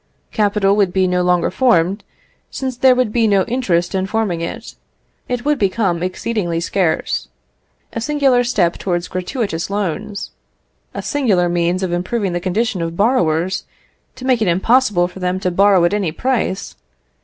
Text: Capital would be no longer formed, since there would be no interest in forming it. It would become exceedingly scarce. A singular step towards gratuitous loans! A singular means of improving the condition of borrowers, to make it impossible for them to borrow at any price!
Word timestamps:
Capital 0.31 0.75
would 0.75 0.91
be 0.91 1.05
no 1.07 1.21
longer 1.21 1.51
formed, 1.51 2.03
since 2.49 2.75
there 2.75 2.95
would 2.95 3.13
be 3.13 3.27
no 3.27 3.43
interest 3.45 3.93
in 3.93 4.07
forming 4.07 4.41
it. 4.41 4.73
It 5.29 5.45
would 5.45 5.59
become 5.59 6.01
exceedingly 6.01 6.59
scarce. 6.59 7.27
A 7.93 8.01
singular 8.01 8.43
step 8.43 8.79
towards 8.79 9.07
gratuitous 9.07 9.69
loans! 9.69 10.31
A 10.95 11.03
singular 11.03 11.47
means 11.47 11.83
of 11.83 11.91
improving 11.91 12.33
the 12.33 12.39
condition 12.41 12.81
of 12.81 12.97
borrowers, 12.97 13.65
to 14.15 14.25
make 14.25 14.41
it 14.41 14.47
impossible 14.47 15.07
for 15.07 15.19
them 15.19 15.39
to 15.39 15.51
borrow 15.51 15.85
at 15.85 15.93
any 15.93 16.11
price! 16.11 16.75